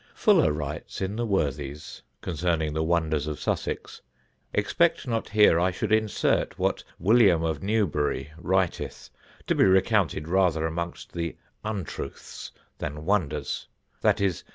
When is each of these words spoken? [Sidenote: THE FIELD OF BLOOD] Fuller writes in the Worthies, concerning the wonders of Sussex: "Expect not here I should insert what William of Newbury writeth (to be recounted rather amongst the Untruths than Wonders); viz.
[Sidenote: 0.15 0.15
THE 0.15 0.15
FIELD 0.23 0.31
OF 0.31 0.41
BLOOD] 0.41 0.45
Fuller 0.47 0.57
writes 0.57 1.01
in 1.01 1.15
the 1.15 1.25
Worthies, 1.27 2.01
concerning 2.21 2.73
the 2.73 2.81
wonders 2.83 3.27
of 3.27 3.39
Sussex: 3.39 4.01
"Expect 4.51 5.07
not 5.07 5.29
here 5.29 5.59
I 5.59 5.69
should 5.69 5.91
insert 5.91 6.57
what 6.57 6.83
William 6.97 7.43
of 7.43 7.61
Newbury 7.61 8.31
writeth 8.39 9.11
(to 9.45 9.53
be 9.53 9.63
recounted 9.63 10.27
rather 10.27 10.65
amongst 10.65 11.13
the 11.13 11.37
Untruths 11.63 12.51
than 12.79 13.05
Wonders); 13.05 13.67
viz. 14.01 14.43